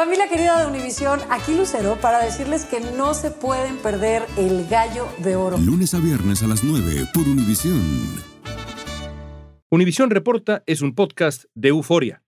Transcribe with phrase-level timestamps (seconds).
[0.00, 5.06] Familia querida de Univisión, aquí Lucero para decirles que no se pueden perder el gallo
[5.18, 5.58] de oro.
[5.58, 7.82] Lunes a viernes a las 9 por Univisión.
[9.68, 12.22] Univisión Reporta es un podcast de euforia.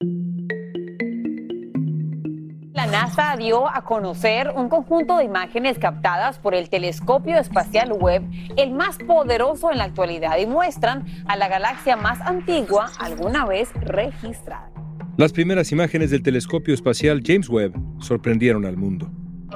[2.75, 8.31] La NASA dio a conocer un conjunto de imágenes captadas por el telescopio espacial Webb,
[8.59, 13.71] el más poderoso en la actualidad, y muestran a la galaxia más antigua alguna vez
[13.81, 14.82] registrada.
[15.19, 19.11] Las primeras imágenes del telescopio espacial James Webb sorprendieron al mundo.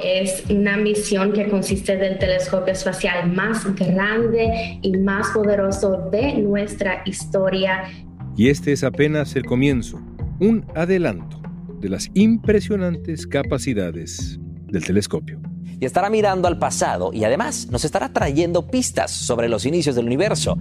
[0.04, 7.02] Es una misión que consiste del telescopio espacial más grande y más poderoso de nuestra
[7.06, 7.84] historia.
[8.36, 9.98] Y este es apenas el comienzo,
[10.40, 11.40] un adelanto
[11.80, 15.40] de las impresionantes capacidades del telescopio.
[15.80, 20.04] Y estará mirando al pasado y además nos estará trayendo pistas sobre los inicios del
[20.04, 20.58] universo.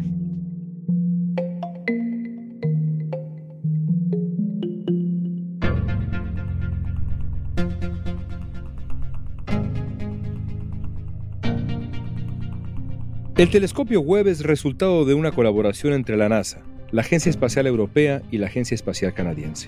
[13.38, 18.22] El telescopio Webb es resultado de una colaboración entre la NASA, la Agencia Espacial Europea
[18.32, 19.68] y la Agencia Espacial Canadiense.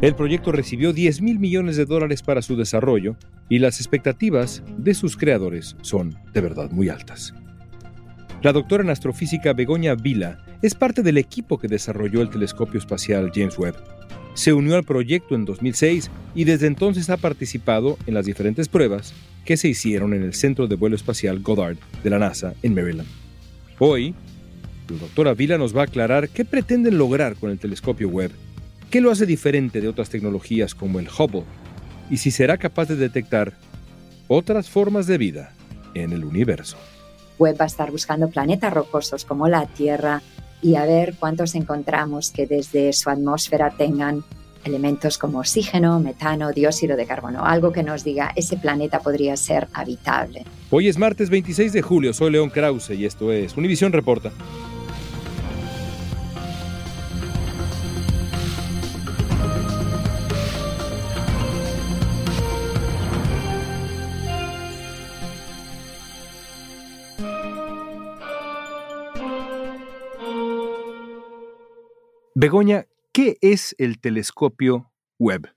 [0.00, 3.16] El proyecto recibió 10 mil millones de dólares para su desarrollo
[3.50, 7.34] y las expectativas de sus creadores son de verdad muy altas.
[8.40, 13.30] La doctora en astrofísica Begoña Vila es parte del equipo que desarrolló el telescopio espacial
[13.34, 13.76] James Webb.
[14.32, 19.12] Se unió al proyecto en 2006 y desde entonces ha participado en las diferentes pruebas
[19.44, 23.08] que se hicieron en el Centro de Vuelo Espacial Goddard de la NASA en Maryland.
[23.78, 24.14] Hoy,
[24.88, 28.32] la doctora Vila nos va a aclarar qué pretenden lograr con el telescopio Webb
[28.90, 31.44] ¿Qué lo hace diferente de otras tecnologías como el Hubble?
[32.10, 33.52] Y si será capaz de detectar
[34.26, 35.52] otras formas de vida
[35.94, 36.76] en el universo.
[37.38, 40.22] Webb va a estar buscando planetas rocosos como la Tierra
[40.60, 44.24] y a ver cuántos encontramos que desde su atmósfera tengan
[44.64, 49.68] elementos como oxígeno, metano, dióxido de carbono, algo que nos diga ese planeta podría ser
[49.72, 50.44] habitable.
[50.70, 54.32] Hoy es martes 26 de julio, soy León Krause y esto es Univisión Reporta.
[72.42, 75.48] Begoña, ¿qué es el telescopio Webb?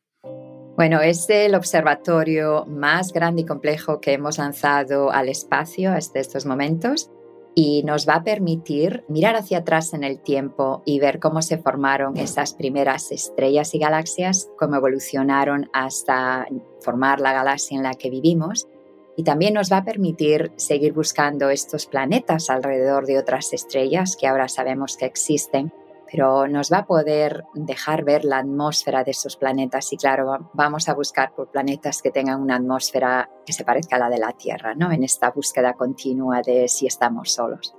[0.75, 6.47] Bueno, es el observatorio más grande y complejo que hemos lanzado al espacio hasta estos
[6.47, 7.11] momentos
[7.55, 11.59] y nos va a permitir mirar hacia atrás en el tiempo y ver cómo se
[11.59, 16.47] formaron esas primeras estrellas y galaxias, cómo evolucionaron hasta
[16.81, 18.67] formar la galaxia en la que vivimos.
[19.15, 24.25] Y también nos va a permitir seguir buscando estos planetas alrededor de otras estrellas que
[24.25, 25.71] ahora sabemos que existen
[26.13, 30.87] pero nos va a poder dejar ver la atmósfera de esos planetas y claro, vamos
[30.87, 34.31] a buscar por planetas que tengan una atmósfera que se parezca a la de la
[34.33, 34.91] Tierra, ¿no?
[34.91, 37.73] En esta búsqueda continua de si estamos solos.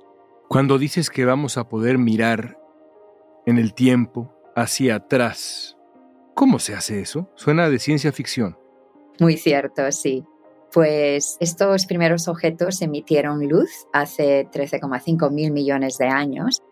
[0.48, 2.58] Cuando dices que vamos a poder mirar
[3.46, 5.76] en el tiempo hacia atrás,
[6.34, 7.30] ¿cómo se hace eso?
[7.36, 8.58] Suena de ciencia ficción.
[9.20, 10.24] Muy cierto, sí.
[10.72, 16.64] Pues estos primeros objetos emitieron luz hace 13,5 mil millones de años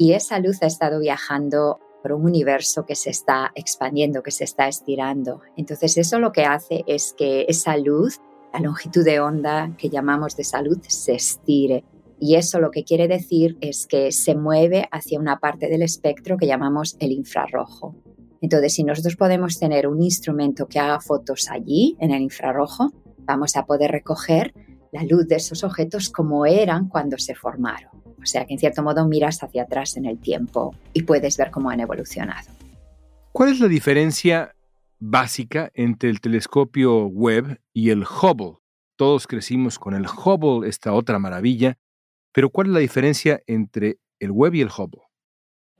[0.00, 4.44] y esa luz ha estado viajando por un universo que se está expandiendo, que se
[4.44, 5.42] está estirando.
[5.58, 8.18] Entonces eso lo que hace es que esa luz,
[8.54, 11.84] la longitud de onda que llamamos de esa luz, se estire.
[12.18, 16.38] Y eso lo que quiere decir es que se mueve hacia una parte del espectro
[16.38, 17.94] que llamamos el infrarrojo.
[18.40, 23.54] Entonces, si nosotros podemos tener un instrumento que haga fotos allí, en el infrarrojo, vamos
[23.54, 24.54] a poder recoger
[24.92, 27.89] la luz de esos objetos como eran cuando se formaron.
[28.22, 31.50] O sea que en cierto modo miras hacia atrás en el tiempo y puedes ver
[31.50, 32.50] cómo han evolucionado.
[33.32, 34.54] ¿Cuál es la diferencia
[34.98, 38.58] básica entre el telescopio Webb y el Hubble?
[38.96, 41.78] Todos crecimos con el Hubble, esta otra maravilla,
[42.32, 45.02] pero ¿cuál es la diferencia entre el Webb y el Hubble?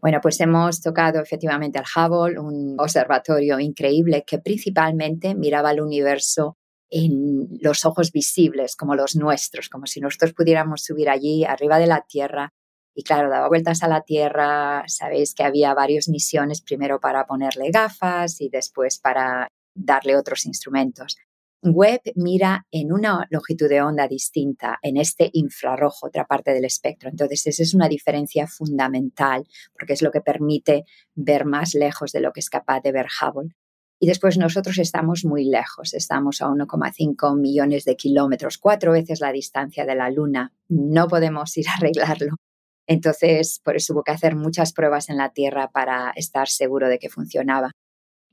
[0.00, 6.56] Bueno, pues hemos tocado efectivamente al Hubble, un observatorio increíble que principalmente miraba el universo
[6.90, 11.86] en los ojos visibles como los nuestros, como si nosotros pudiéramos subir allí arriba de
[11.86, 12.52] la Tierra.
[12.94, 17.70] Y claro, daba vueltas a la Tierra, sabéis que había varias misiones, primero para ponerle
[17.70, 21.16] gafas y después para darle otros instrumentos.
[21.62, 27.10] Webb mira en una longitud de onda distinta, en este infrarrojo, otra parte del espectro.
[27.10, 30.84] Entonces, esa es una diferencia fundamental, porque es lo que permite
[31.14, 33.54] ver más lejos de lo que es capaz de ver Hubble.
[34.02, 39.30] Y después nosotros estamos muy lejos, estamos a 1,5 millones de kilómetros, cuatro veces la
[39.30, 40.54] distancia de la Luna.
[40.70, 42.36] No podemos ir a arreglarlo.
[42.86, 46.98] Entonces, por eso hubo que hacer muchas pruebas en la Tierra para estar seguro de
[46.98, 47.72] que funcionaba.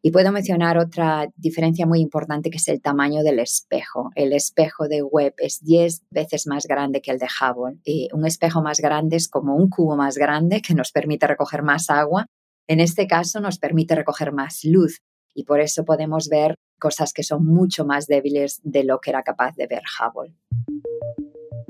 [0.02, 4.12] Y puedo mencionar otra diferencia muy importante que es el tamaño del espejo.
[4.16, 7.82] El espejo de Webb es 10 veces más grande que el de Hubble.
[7.84, 11.62] Y un espejo más grande es como un cubo más grande que nos permite recoger
[11.62, 12.26] más agua.
[12.70, 15.02] En este caso nos permite recoger más luz
[15.38, 19.22] y por eso podemos ver cosas que son mucho más débiles de lo que era
[19.22, 20.34] capaz de ver Hubble.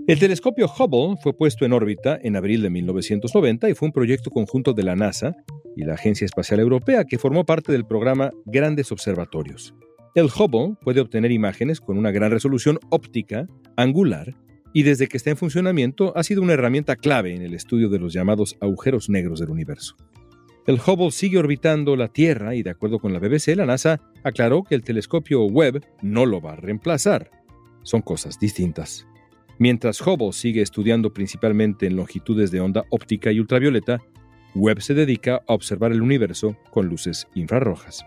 [0.08, 4.32] El telescopio Hubble fue puesto en órbita en abril de 1990 y fue un proyecto
[4.32, 5.36] conjunto de la NASA
[5.76, 9.76] y la Agencia Espacial Europea que formó parte del programa Grandes Observatorios.
[10.16, 14.34] El Hubble puede obtener imágenes con una gran resolución óptica, angular,
[14.72, 18.00] y desde que está en funcionamiento ha sido una herramienta clave en el estudio de
[18.00, 19.98] los llamados agujeros negros del universo.
[20.68, 24.64] El Hubble sigue orbitando la Tierra y de acuerdo con la BBC, la NASA aclaró
[24.64, 27.32] que el telescopio Webb no lo va a reemplazar.
[27.84, 29.08] Son cosas distintas.
[29.60, 34.02] Mientras Hubble sigue estudiando principalmente en longitudes de onda óptica y ultravioleta,
[34.56, 38.06] Webb se dedica a observar el universo con luces infrarrojas.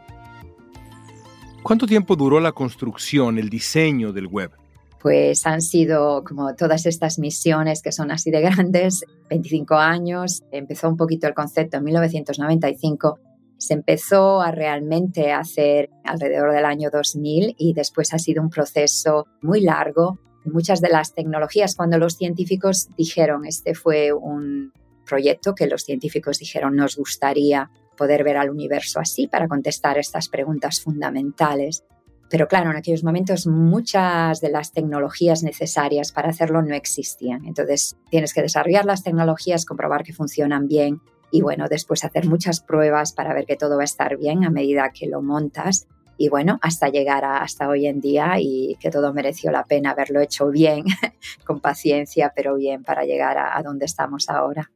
[1.63, 4.60] ¿Cuánto tiempo duró la construcción, el diseño del Webb?
[5.01, 10.43] Pues han sido como todas estas misiones que son así de grandes, 25 años.
[10.53, 13.19] Empezó un poquito el concepto en 1995.
[13.59, 19.27] Se empezó a realmente hacer alrededor del año 2000 y después ha sido un proceso
[19.43, 24.73] muy largo muchas de las tecnologías, cuando los científicos dijeron, este fue un
[25.07, 30.29] proyecto que los científicos dijeron, nos gustaría poder ver al universo así para contestar estas
[30.29, 31.85] preguntas fundamentales.
[32.31, 37.45] Pero claro, en aquellos momentos muchas de las tecnologías necesarias para hacerlo no existían.
[37.45, 41.01] Entonces tienes que desarrollar las tecnologías, comprobar que funcionan bien
[41.33, 44.51] y bueno, después hacer muchas pruebas para ver que todo va a estar bien a
[44.51, 48.91] medida que lo montas y bueno, hasta llegar a, hasta hoy en día y que
[48.91, 50.85] todo mereció la pena haberlo hecho bien,
[51.47, 54.71] con paciencia, pero bien para llegar a, a donde estamos ahora.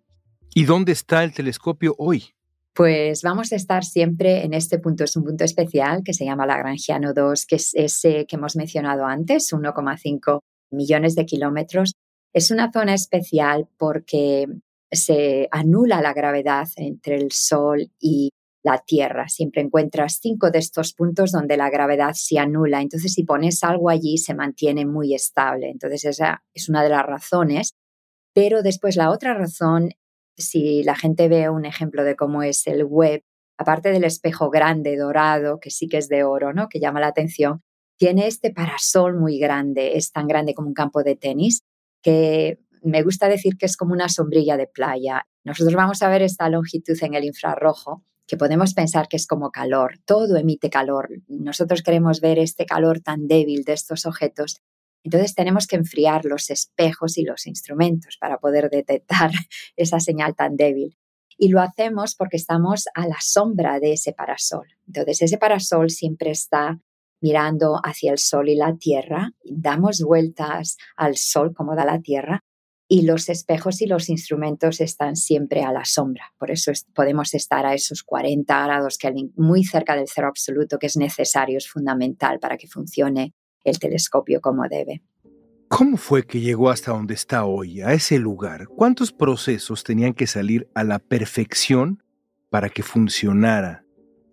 [0.55, 2.33] ¿Y dónde está el telescopio hoy?
[2.75, 6.44] Pues vamos a estar siempre en este punto, es un punto especial que se llama
[6.44, 10.41] Lagrangiano 2, que es ese que hemos mencionado antes, 1,5
[10.73, 11.93] millones de kilómetros.
[12.32, 14.47] Es una zona especial porque
[14.91, 18.31] se anula la gravedad entre el Sol y
[18.65, 19.29] la Tierra.
[19.29, 22.81] Siempre encuentras cinco de estos puntos donde la gravedad se anula.
[22.81, 25.70] Entonces, si pones algo allí, se mantiene muy estable.
[25.70, 27.70] Entonces, esa es una de las razones.
[28.35, 29.91] Pero después la otra razón,
[30.36, 33.22] si la gente ve un ejemplo de cómo es el web,
[33.58, 36.69] aparte del espejo grande, dorado, que sí que es de oro, ¿no?
[36.69, 37.62] Que llama la atención,
[37.96, 41.62] tiene este parasol muy grande, es tan grande como un campo de tenis,
[42.02, 45.26] que me gusta decir que es como una sombrilla de playa.
[45.44, 49.50] Nosotros vamos a ver esta longitud en el infrarrojo que podemos pensar que es como
[49.50, 51.10] calor, todo emite calor.
[51.28, 54.60] Nosotros queremos ver este calor tan débil de estos objetos.
[55.05, 59.31] Entonces tenemos que enfriar los espejos y los instrumentos para poder detectar
[59.77, 60.97] esa señal tan débil.
[61.37, 64.67] Y lo hacemos porque estamos a la sombra de ese parasol.
[64.87, 66.81] Entonces ese parasol siempre está
[67.21, 72.45] mirando hacia el sol y la tierra, damos vueltas al sol como da la tierra
[72.87, 76.33] y los espejos y los instrumentos están siempre a la sombra.
[76.39, 80.87] Por eso podemos estar a esos 40 grados Kelvin, muy cerca del cero absoluto, que
[80.87, 83.33] es necesario, es fundamental para que funcione
[83.64, 85.02] el telescopio como debe.
[85.69, 88.69] ¿Cómo fue que llegó hasta donde está hoy, a ese lugar?
[88.69, 92.02] ¿Cuántos procesos tenían que salir a la perfección
[92.50, 93.84] para que funcionara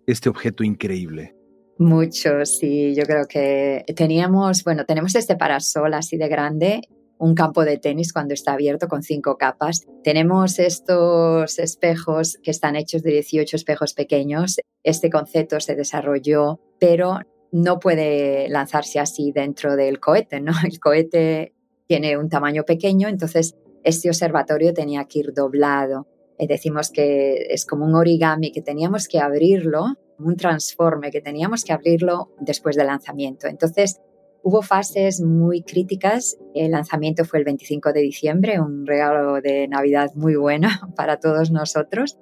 [0.06, 1.34] este objeto increíble?
[1.78, 6.82] Muchos, sí, yo creo que teníamos, bueno, tenemos este parasol así de grande
[7.22, 9.86] un campo de tenis cuando está abierto con cinco capas.
[10.02, 14.56] Tenemos estos espejos que están hechos de 18 espejos pequeños.
[14.82, 17.20] Este concepto se desarrolló, pero
[17.52, 20.52] no puede lanzarse así dentro del cohete, ¿no?
[20.64, 21.54] El cohete
[21.86, 23.54] tiene un tamaño pequeño, entonces
[23.84, 26.08] este observatorio tenía que ir doblado.
[26.38, 29.84] Y decimos que es como un origami que teníamos que abrirlo,
[30.18, 33.46] un transforme que teníamos que abrirlo después del lanzamiento.
[33.46, 34.00] Entonces,
[34.44, 36.36] Hubo fases muy críticas.
[36.52, 41.52] El lanzamiento fue el 25 de diciembre, un regalo de Navidad muy bueno para todos
[41.52, 42.18] nosotros.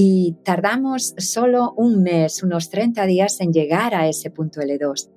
[0.00, 5.10] Y tardamos solo un mes, unos 30 días en llegar a ese punto L2.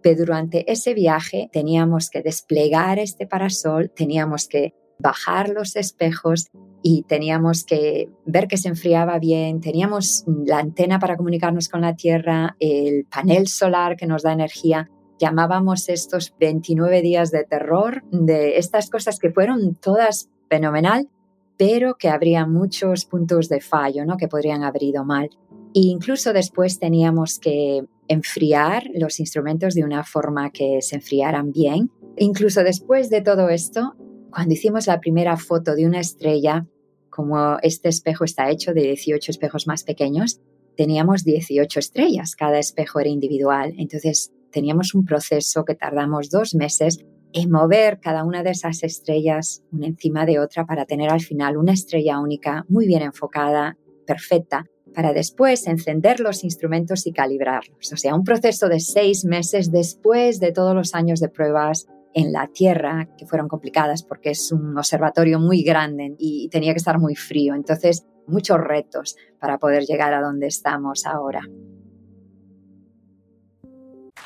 [0.00, 6.46] Pero durante ese viaje teníamos que desplegar este parasol, teníamos que bajar los espejos
[6.84, 11.96] y teníamos que ver que se enfriaba bien, teníamos la antena para comunicarnos con la
[11.96, 18.56] Tierra, el panel solar que nos da energía llamábamos estos 29 días de terror, de
[18.58, 21.08] estas cosas que fueron todas fenomenal,
[21.58, 24.16] pero que habría muchos puntos de fallo, ¿no?
[24.16, 25.28] Que podrían haber ido mal.
[25.74, 31.90] E incluso después teníamos que enfriar los instrumentos de una forma que se enfriaran bien.
[32.16, 33.94] Incluso después de todo esto,
[34.30, 36.66] cuando hicimos la primera foto de una estrella,
[37.10, 40.40] como este espejo está hecho de 18 espejos más pequeños,
[40.76, 43.74] teníamos 18 estrellas, cada espejo era individual.
[43.78, 49.62] Entonces teníamos un proceso que tardamos dos meses en mover cada una de esas estrellas
[49.70, 54.64] una encima de otra para tener al final una estrella única muy bien enfocada, perfecta,
[54.94, 57.92] para después encender los instrumentos y calibrarlos.
[57.92, 62.32] O sea, un proceso de seis meses después de todos los años de pruebas en
[62.32, 66.98] la Tierra, que fueron complicadas porque es un observatorio muy grande y tenía que estar
[66.98, 67.54] muy frío.
[67.54, 71.42] Entonces, muchos retos para poder llegar a donde estamos ahora.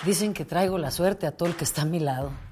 [0.05, 2.31] Dicen que traigo la suerte a todo el que está a mi lado.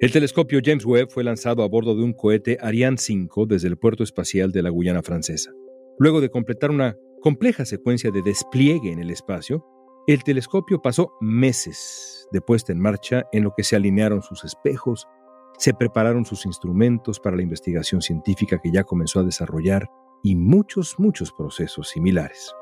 [0.00, 3.76] El telescopio James Webb fue lanzado a bordo de un cohete Ariane 5 desde el
[3.76, 5.50] puerto espacial de la Guyana francesa.
[5.98, 9.66] Luego de completar una compleja secuencia de despliegue en el espacio,
[10.06, 15.08] el telescopio pasó meses de puesta en marcha en lo que se alinearon sus espejos,
[15.58, 19.88] se prepararon sus instrumentos para la investigación científica que ya comenzó a desarrollar
[20.22, 22.54] y muchos, muchos procesos similares.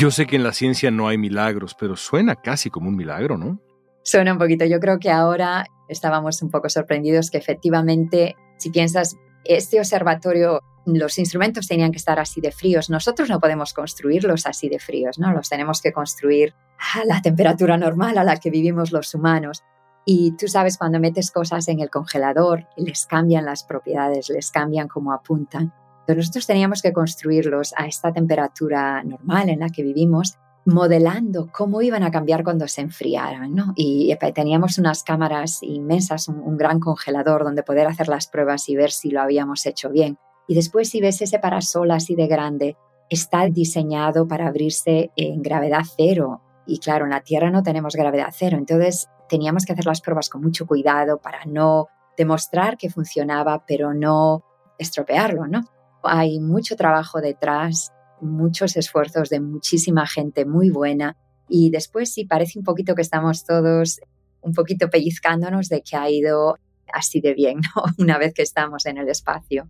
[0.00, 3.38] Yo sé que en la ciencia no hay milagros, pero suena casi como un milagro,
[3.38, 3.60] ¿no?
[4.08, 4.64] Suena un poquito.
[4.64, 11.18] Yo creo que ahora estábamos un poco sorprendidos que efectivamente, si piensas, este observatorio, los
[11.18, 12.88] instrumentos tenían que estar así de fríos.
[12.88, 15.30] Nosotros no podemos construirlos así de fríos, ¿no?
[15.34, 16.54] Los tenemos que construir
[16.94, 19.62] a la temperatura normal a la que vivimos los humanos.
[20.06, 24.88] Y tú sabes, cuando metes cosas en el congelador, les cambian las propiedades, les cambian
[24.88, 25.74] cómo apuntan.
[26.00, 31.80] Entonces nosotros teníamos que construirlos a esta temperatura normal en la que vivimos modelando cómo
[31.82, 33.54] iban a cambiar cuando se enfriaran.
[33.54, 33.72] ¿no?
[33.76, 38.90] Y teníamos unas cámaras inmensas, un, gran congelador donde poder hacer las pruebas y ver
[38.90, 40.18] si lo habíamos hecho bien.
[40.46, 42.76] Y después si ves ese parasol así de grande,
[43.10, 46.42] está diseñado para abrirse en gravedad cero.
[46.66, 50.28] Y claro, en la Tierra no tenemos gravedad cero, entonces teníamos que hacer las pruebas
[50.28, 54.42] con mucho cuidado para no demostrar que funcionaba, pero no
[54.78, 55.64] estropearlo, ¿no?
[56.02, 61.16] Hay mucho trabajo detrás muchos esfuerzos de muchísima gente muy buena
[61.48, 64.00] y después sí parece un poquito que estamos todos
[64.40, 66.56] un poquito pellizcándonos de que ha ido
[66.92, 67.82] así de bien, ¿no?
[67.98, 69.68] Una vez que estamos en el espacio.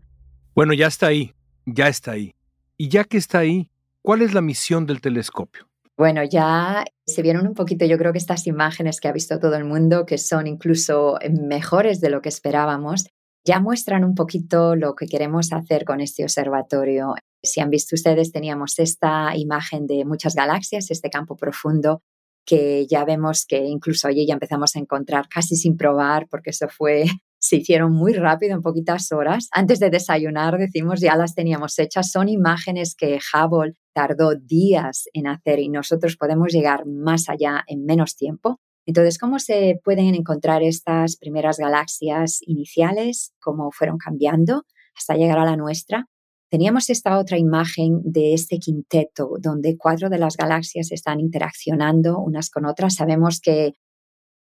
[0.54, 1.34] Bueno, ya está ahí,
[1.66, 2.34] ya está ahí.
[2.76, 3.70] Y ya que está ahí,
[4.02, 5.68] ¿cuál es la misión del telescopio?
[5.96, 9.56] Bueno, ya se vieron un poquito, yo creo que estas imágenes que ha visto todo
[9.56, 13.06] el mundo, que son incluso mejores de lo que esperábamos,
[13.44, 17.14] ya muestran un poquito lo que queremos hacer con este observatorio.
[17.42, 22.02] Si han visto ustedes, teníamos esta imagen de muchas galaxias, este campo profundo,
[22.44, 26.66] que ya vemos que incluso allí ya empezamos a encontrar casi sin probar, porque eso
[26.68, 27.04] fue,
[27.38, 29.48] se hicieron muy rápido, en poquitas horas.
[29.52, 32.10] Antes de desayunar, decimos, ya las teníamos hechas.
[32.10, 37.84] Son imágenes que Hubble tardó días en hacer y nosotros podemos llegar más allá en
[37.84, 38.60] menos tiempo.
[38.86, 43.34] Entonces, ¿cómo se pueden encontrar estas primeras galaxias iniciales?
[43.38, 44.64] ¿Cómo fueron cambiando
[44.96, 46.06] hasta llegar a la nuestra?
[46.50, 52.48] Teníamos esta otra imagen de este quinteto, donde cuatro de las galaxias están interaccionando unas
[52.48, 52.94] con otras.
[52.94, 53.74] Sabemos que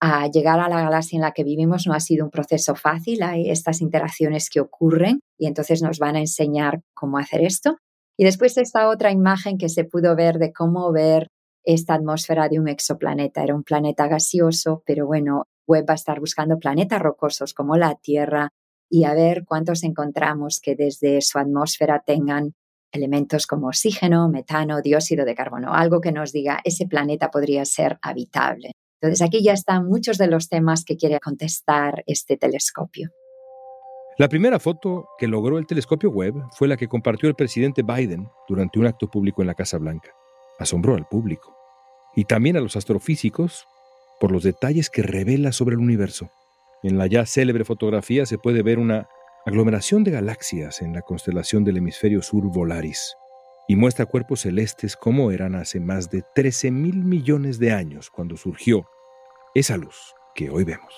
[0.01, 3.21] a llegar a la galaxia en la que vivimos no ha sido un proceso fácil,
[3.21, 7.77] hay estas interacciones que ocurren y entonces nos van a enseñar cómo hacer esto.
[8.17, 11.27] Y después esta otra imagen que se pudo ver de cómo ver
[11.63, 13.43] esta atmósfera de un exoplaneta.
[13.43, 17.95] Era un planeta gaseoso, pero bueno, Webb va a estar buscando planetas rocosos como la
[17.95, 18.49] Tierra,
[18.91, 22.53] y a ver cuántos encontramos que desde su atmósfera tengan
[22.91, 27.97] elementos como oxígeno, metano, dióxido de carbono, algo que nos diga ese planeta podría ser
[28.01, 28.73] habitable.
[28.99, 33.09] Entonces aquí ya están muchos de los temas que quiere contestar este telescopio.
[34.17, 38.27] La primera foto que logró el telescopio Webb fue la que compartió el presidente Biden
[38.49, 40.11] durante un acto público en la Casa Blanca.
[40.59, 41.55] Asombró al público
[42.13, 43.65] y también a los astrofísicos
[44.19, 46.29] por los detalles que revela sobre el universo.
[46.83, 49.07] En la ya célebre fotografía se puede ver una
[49.45, 53.15] aglomeración de galaxias en la constelación del hemisferio sur Volaris
[53.67, 58.35] y muestra cuerpos celestes como eran hace más de 13 mil millones de años cuando
[58.35, 58.87] surgió
[59.53, 60.93] esa luz que hoy vemos.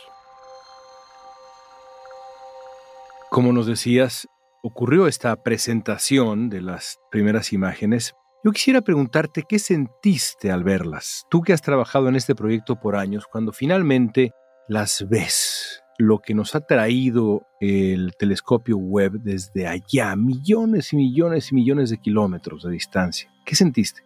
[3.29, 4.27] Como nos decías,
[4.61, 8.15] ocurrió esta presentación de las primeras imágenes.
[8.43, 12.95] Yo quisiera preguntarte qué sentiste al verlas, tú que has trabajado en este proyecto por
[12.95, 14.31] años, cuando finalmente
[14.67, 21.51] las ves, lo que nos ha traído el telescopio Webb desde allá, millones y millones
[21.51, 23.29] y millones de kilómetros de distancia.
[23.45, 24.01] ¿Qué sentiste?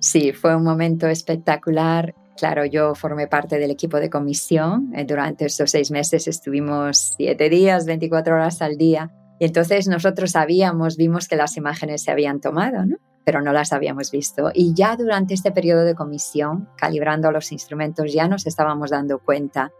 [0.00, 2.14] Sí, fue un momento espectacular.
[2.36, 4.92] Claro, yo formé parte del equipo de comisión.
[4.94, 9.10] Eh, durante estos seis meses estuvimos siete días, 24 horas al día.
[9.38, 12.96] Y entonces nosotros sabíamos, vimos que las imágenes se habían tomado, ¿no?
[13.24, 14.50] pero no las habíamos visto.
[14.54, 19.70] Y ya durante este periodo de comisión, calibrando los instrumentos, ya nos estábamos dando cuenta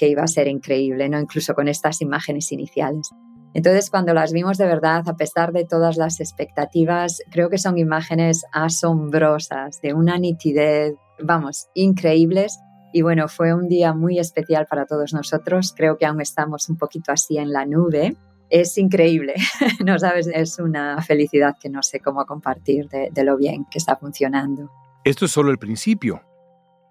[0.00, 1.20] que iba a ser increíble, ¿no?
[1.20, 3.10] incluso con estas imágenes iniciales.
[3.52, 7.76] Entonces, cuando las vimos de verdad, a pesar de todas las expectativas, creo que son
[7.76, 12.58] imágenes asombrosas, de una nitidez, vamos, increíbles.
[12.94, 15.74] Y bueno, fue un día muy especial para todos nosotros.
[15.76, 18.16] Creo que aún estamos un poquito así en la nube.
[18.48, 19.34] Es increíble,
[19.84, 23.76] no sabes, es una felicidad que no sé cómo compartir de, de lo bien que
[23.76, 24.70] está funcionando.
[25.04, 26.22] Esto es solo el principio.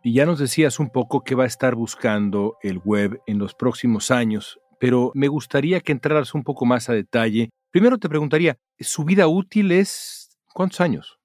[0.03, 3.53] Y ya nos decías un poco qué va a estar buscando el web en los
[3.53, 7.49] próximos años pero me gustaría que entraras un poco más a detalle.
[7.71, 11.19] Primero te preguntaría, ¿su vida útil es cuántos años?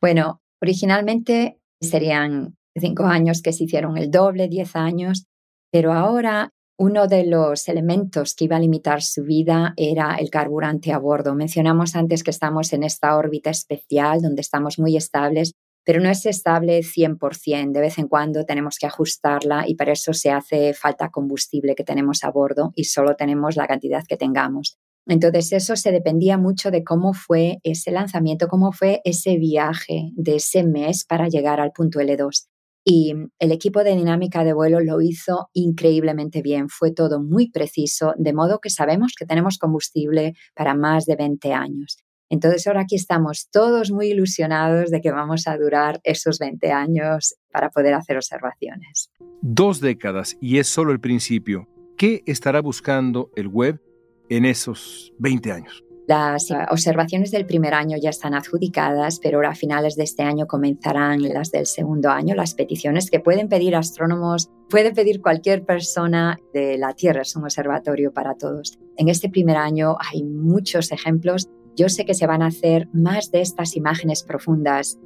[0.00, 5.26] Bueno, originalmente serían cinco años que se hicieron el doble, diez años,
[5.70, 10.92] pero ahora uno de los elementos que iba a limitar su vida era el carburante
[10.92, 11.34] a bordo.
[11.34, 15.52] Mencionamos antes que estamos en esta órbita especial donde estamos muy estables
[15.84, 17.72] pero no es estable 100%.
[17.72, 21.84] De vez en cuando tenemos que ajustarla y para eso se hace falta combustible que
[21.84, 24.78] tenemos a bordo y solo tenemos la cantidad que tengamos.
[25.06, 30.36] Entonces eso se dependía mucho de cómo fue ese lanzamiento, cómo fue ese viaje de
[30.36, 32.46] ese mes para llegar al punto L2.
[32.84, 38.14] Y el equipo de dinámica de vuelo lo hizo increíblemente bien, fue todo muy preciso,
[38.16, 41.98] de modo que sabemos que tenemos combustible para más de 20 años.
[42.30, 47.34] Entonces ahora aquí estamos todos muy ilusionados de que vamos a durar esos 20 años
[47.52, 49.10] para poder hacer observaciones.
[49.42, 51.68] Dos décadas y es solo el principio.
[51.98, 53.82] ¿Qué estará buscando el web
[54.28, 55.84] en esos 20 años?
[56.06, 60.46] Las observaciones del primer año ya están adjudicadas, pero ahora a finales de este año
[60.46, 66.36] comenzarán las del segundo año, las peticiones que pueden pedir astrónomos, puede pedir cualquier persona
[66.52, 68.76] de la Tierra, es un observatorio para todos.
[68.96, 73.30] En este primer año hay muchos ejemplos yo sé que se van a hacer más
[73.30, 74.98] de estas imágenes profundas.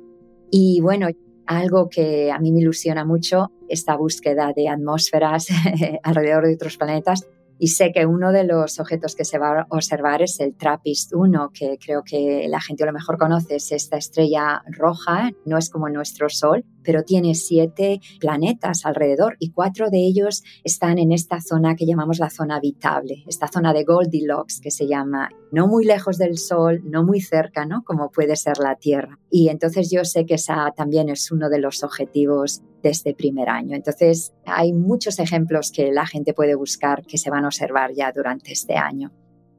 [0.50, 1.09] Y bueno,
[1.46, 5.48] algo que a mí me ilusiona mucho, esta búsqueda de atmósferas
[6.03, 9.66] alrededor de otros planetas, y sé que uno de los objetos que se va a
[9.70, 13.96] observar es el TRAPPIST-1, que creo que la gente a lo mejor conoce, es esta
[13.96, 19.98] estrella roja, no es como nuestro Sol, pero tiene siete planetas alrededor y cuatro de
[19.98, 24.70] ellos están en esta zona que llamamos la zona habitable, esta zona de Goldilocks que
[24.70, 27.82] se llama, no muy lejos del Sol, no muy cerca, ¿no?
[27.84, 29.18] Como puede ser la Tierra.
[29.30, 33.49] Y entonces yo sé que esa también es uno de los objetivos de este primer
[33.49, 33.75] año.
[33.75, 38.12] Entonces, hay muchos ejemplos que la gente puede buscar que se van a observar ya
[38.12, 39.11] durante este año.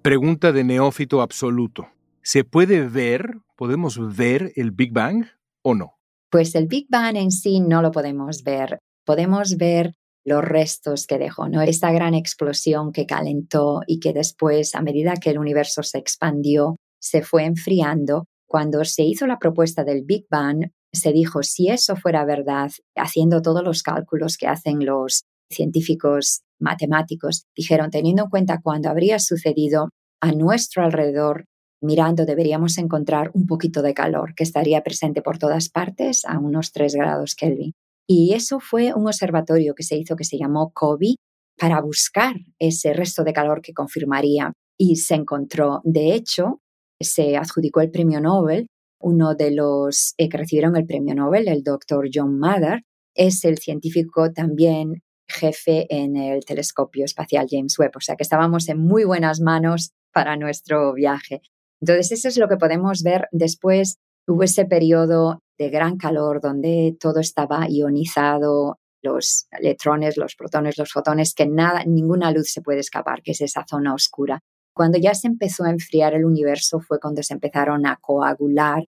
[0.04, 1.88] Pregunta de neófito absoluto.
[2.22, 5.26] ¿Se puede ver, podemos ver el Big Bang
[5.64, 5.98] o no?
[6.30, 8.78] Pues el Big Bang en sí no lo podemos ver.
[9.04, 11.62] Podemos ver los restos que dejó, ¿no?
[11.62, 16.78] Esta gran explosión que calentó y que después, a medida que el universo se expandió,
[17.00, 18.26] se fue enfriando.
[18.48, 23.42] Cuando se hizo la propuesta del Big Bang, se dijo, si eso fuera verdad, haciendo
[23.42, 29.90] todos los cálculos que hacen los científicos matemáticos, dijeron, teniendo en cuenta cuando habría sucedido
[30.22, 31.46] a nuestro alrededor,
[31.82, 36.72] mirando, deberíamos encontrar un poquito de calor que estaría presente por todas partes a unos
[36.72, 37.74] 3 grados Kelvin.
[38.08, 41.16] Y eso fue un observatorio que se hizo que se llamó COBE
[41.58, 45.82] para buscar ese resto de calor que confirmaría y se encontró.
[45.84, 46.60] De hecho,
[47.00, 48.68] se adjudicó el premio Nobel
[49.06, 52.82] uno de los eh, que recibieron el premio Nobel, el doctor John Mather,
[53.14, 58.68] es el científico también jefe en el telescopio espacial James Webb, o sea que estábamos
[58.68, 61.42] en muy buenas manos para nuestro viaje.
[61.82, 63.98] Entonces, eso es lo que podemos ver después.
[64.28, 70.92] Hubo ese periodo de gran calor donde todo estaba ionizado, los electrones, los protones, los
[70.92, 74.40] fotones, que nada, ninguna luz se puede escapar, que es esa zona oscura.
[74.74, 78.84] Cuando ya se empezó a enfriar el universo fue cuando se empezaron a coagular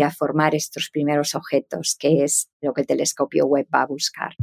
[0.00, 3.86] y a formar estos primeros objetos, que es lo que el telescopio Webb va a
[3.86, 4.34] buscar.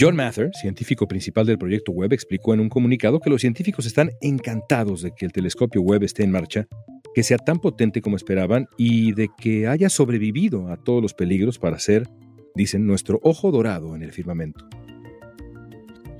[0.00, 4.10] John Mather, científico principal del proyecto Webb, explicó en un comunicado que los científicos están
[4.22, 6.66] encantados de que el telescopio Webb esté en marcha,
[7.14, 11.58] que sea tan potente como esperaban y de que haya sobrevivido a todos los peligros
[11.58, 12.08] para ser,
[12.54, 14.66] dicen, nuestro ojo dorado en el firmamento.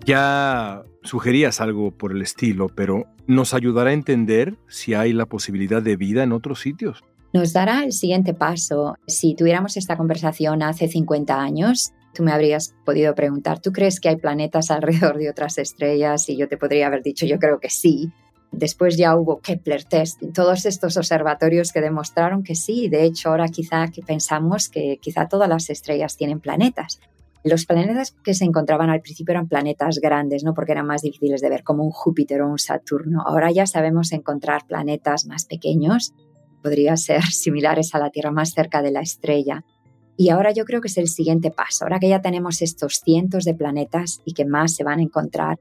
[0.04, 5.80] Ya sugerías algo por el estilo, pero ¿nos ayudará a entender si hay la posibilidad
[5.80, 7.02] de vida en otros sitios?
[7.32, 8.96] Nos dará el siguiente paso.
[9.06, 14.10] Si tuviéramos esta conversación hace 50 años, tú me habrías podido preguntar, ¿tú crees que
[14.10, 16.28] hay planetas alrededor de otras estrellas?
[16.28, 18.12] Y yo te podría haber dicho, yo creo que sí.
[18.50, 23.48] Después ya hubo Kepler test, todos estos observatorios que demostraron que sí, de hecho ahora
[23.48, 27.00] quizá pensamos que quizá todas las estrellas tienen planetas.
[27.44, 30.52] Los planetas que se encontraban al principio eran planetas grandes, ¿no?
[30.52, 33.22] Porque eran más difíciles de ver, como un Júpiter o un Saturno.
[33.26, 36.12] Ahora ya sabemos encontrar planetas más pequeños,
[36.62, 39.64] podría ser similares a la Tierra más cerca de la estrella.
[40.16, 41.84] Y ahora yo creo que es el siguiente paso.
[41.84, 45.58] Ahora que ya tenemos estos cientos de planetas y que más se van a encontrar,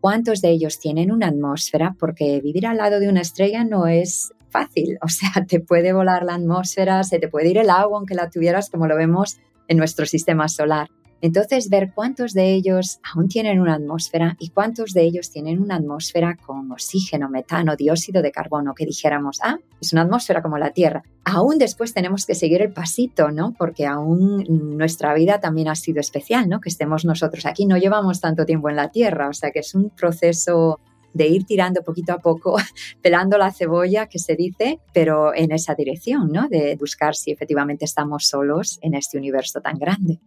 [0.00, 4.32] cuántos de ellos tienen una atmósfera, porque vivir al lado de una estrella no es
[4.48, 8.14] fácil, o sea, te puede volar la atmósfera, se te puede ir el agua aunque
[8.14, 10.88] la tuvieras como lo vemos en nuestro sistema solar.
[11.22, 15.76] Entonces, ver cuántos de ellos aún tienen una atmósfera y cuántos de ellos tienen una
[15.76, 20.70] atmósfera con oxígeno, metano, dióxido de carbono, que dijéramos, ah, es una atmósfera como la
[20.70, 21.02] Tierra.
[21.24, 23.54] Aún después tenemos que seguir el pasito, ¿no?
[23.58, 24.44] Porque aún
[24.76, 26.60] nuestra vida también ha sido especial, ¿no?
[26.60, 29.74] Que estemos nosotros aquí, no llevamos tanto tiempo en la Tierra, o sea que es
[29.74, 30.78] un proceso
[31.12, 32.56] de ir tirando poquito a poco,
[33.02, 36.48] pelando la cebolla, que se dice, pero en esa dirección, ¿no?
[36.48, 40.20] De buscar si efectivamente estamos solos en este universo tan grande.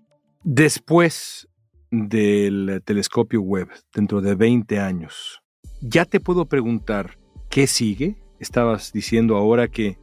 [0.44, 1.48] Después
[1.90, 5.42] del telescopio web, dentro de 20 años,
[5.80, 7.18] ya te puedo preguntar,
[7.50, 8.18] ¿qué sigue?
[8.40, 9.98] Estabas diciendo ahora que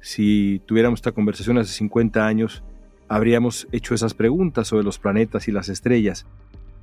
[0.00, 2.62] si tuviéramos esta conversación hace 50 años,
[3.08, 6.24] habríamos hecho esas preguntas sobre los planetas y las estrellas.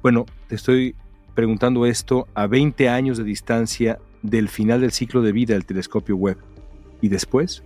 [0.02, 0.94] Bueno, te estoy
[1.34, 6.18] preguntando esto a 20 años de distancia del final del ciclo de vida del telescopio
[6.18, 6.38] web.
[7.00, 7.64] ¿Y después?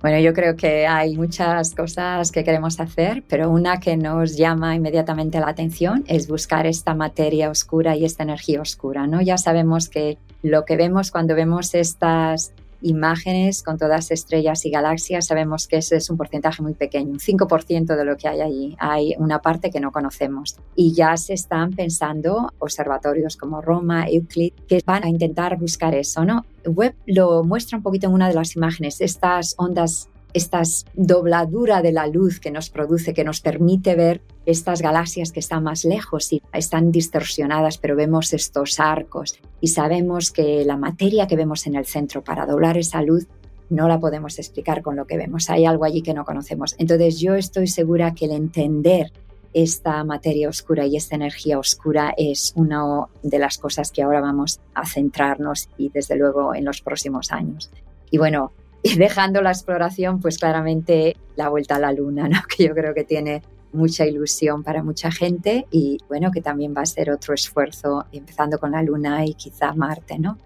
[0.00, 4.74] Bueno, yo creo que hay muchas cosas que queremos hacer, pero una que nos llama
[4.74, 9.20] inmediatamente la atención es buscar esta materia oscura y esta energía oscura, ¿no?
[9.20, 15.26] Ya sabemos que lo que vemos cuando vemos estas imágenes con todas estrellas y galaxias,
[15.26, 18.76] sabemos que ese es un porcentaje muy pequeño, un 5% de lo que hay allí.
[18.78, 20.56] Hay una parte que no conocemos.
[20.74, 26.24] Y ya se están pensando observatorios como Roma, Euclid, que van a intentar buscar eso,
[26.24, 26.44] ¿no?
[26.66, 30.62] Webb lo muestra un poquito en una de las imágenes, estas ondas esta
[30.94, 35.64] dobladura de la luz que nos produce, que nos permite ver estas galaxias que están
[35.64, 41.36] más lejos y están distorsionadas, pero vemos estos arcos y sabemos que la materia que
[41.36, 43.26] vemos en el centro para doblar esa luz
[43.68, 45.48] no la podemos explicar con lo que vemos.
[45.48, 46.74] Hay algo allí que no conocemos.
[46.78, 49.12] Entonces yo estoy segura que el entender
[49.52, 54.60] esta materia oscura y esta energía oscura es una de las cosas que ahora vamos
[54.74, 57.70] a centrarnos y desde luego en los próximos años.
[58.10, 62.40] Y bueno, y dejando la exploración, pues claramente la vuelta a la luna, ¿no?
[62.56, 66.82] que yo creo que tiene mucha ilusión para mucha gente y bueno, que también va
[66.82, 70.38] a ser otro esfuerzo, empezando con la luna y quizá Marte, ¿no?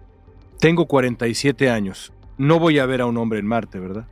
[0.59, 2.13] Tengo 47 años.
[2.37, 4.05] No voy a ver a un hombre en Marte, ¿verdad?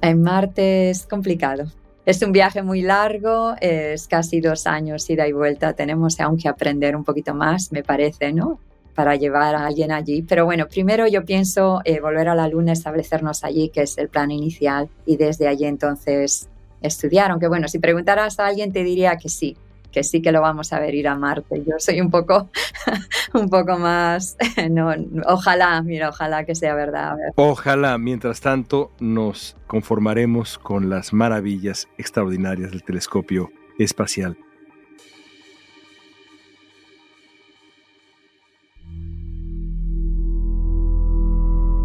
[0.00, 1.66] En Marte es complicado.
[2.04, 5.74] Es un viaje muy largo, es casi dos años ida y vuelta.
[5.74, 8.58] Tenemos aún que aprender un poquito más, me parece, ¿no?
[8.98, 10.22] Para llevar a alguien allí.
[10.22, 14.08] Pero bueno, primero yo pienso eh, volver a la Luna, establecernos allí, que es el
[14.08, 16.48] plan inicial, y desde allí entonces
[16.82, 17.30] estudiar.
[17.30, 19.56] Aunque bueno, si preguntaras a alguien te diría que sí,
[19.92, 21.62] que sí que lo vamos a ver ir a Marte.
[21.64, 22.50] Yo soy un poco,
[23.34, 24.36] un poco más,
[24.68, 24.92] no,
[25.28, 27.14] ojalá, mira, ojalá que sea verdad.
[27.36, 34.36] Ojalá, mientras tanto, nos conformaremos con las maravillas extraordinarias del telescopio espacial.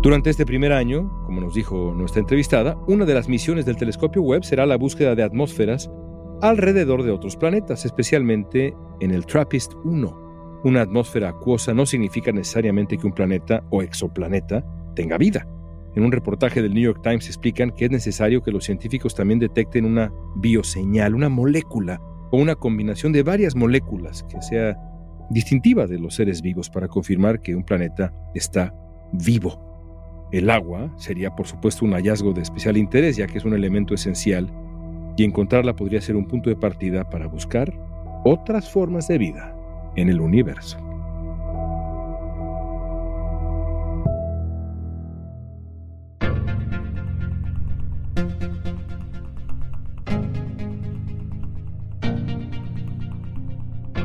[0.03, 4.21] Durante este primer año, como nos dijo nuestra entrevistada, una de las misiones del telescopio
[4.21, 5.89] Webb será la búsqueda de atmósferas
[6.41, 10.61] alrededor de otros planetas, especialmente en el TRAPPIST-1.
[10.65, 15.47] Una atmósfera acuosa no significa necesariamente que un planeta o exoplaneta tenga vida.
[15.95, 19.39] En un reportaje del New York Times explican que es necesario que los científicos también
[19.39, 24.77] detecten una bioseñal, una molécula o una combinación de varias moléculas que sea
[25.29, 28.75] distintiva de los seres vivos para confirmar que un planeta está
[29.13, 29.72] vivo.
[30.33, 33.93] El agua sería por supuesto un hallazgo de especial interés ya que es un elemento
[33.93, 34.49] esencial
[35.15, 37.71] y encontrarla podría ser un punto de partida para buscar
[38.25, 39.55] otras formas de vida
[39.95, 40.79] en el universo.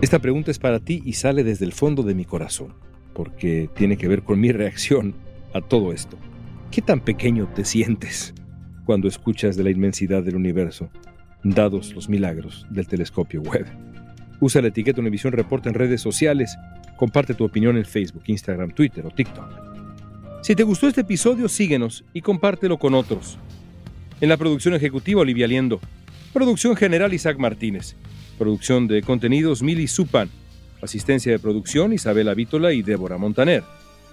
[0.03, 2.75] Esta pregunta es para ti y sale desde el fondo de mi corazón,
[3.15, 5.15] porque tiene que ver con mi reacción
[5.61, 6.17] todo esto.
[6.71, 8.35] ¿Qué tan pequeño te sientes
[8.85, 10.91] cuando escuchas de la inmensidad del universo,
[11.43, 13.67] dados los milagros del telescopio web?
[14.41, 16.57] Usa la etiqueta Univisión Report en redes sociales.
[16.97, 19.69] Comparte tu opinión en Facebook, Instagram, Twitter o TikTok.
[20.43, 23.39] Si te gustó este episodio, síguenos y compártelo con otros.
[24.21, 25.81] En la producción ejecutiva, Olivia Liendo.
[26.33, 27.97] Producción general, Isaac Martínez.
[28.39, 30.29] Producción de contenidos, Mili Supan.
[30.81, 33.65] Asistencia de producción, Isabela Vítola y Débora Montaner.